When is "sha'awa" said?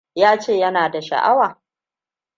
1.01-1.61